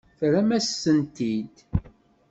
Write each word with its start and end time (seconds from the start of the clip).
Terram-asen-t-id. 0.19 1.55